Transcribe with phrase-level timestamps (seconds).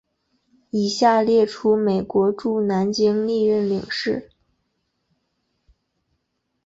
[0.71, 4.31] 以下列出美国驻南京历任领事。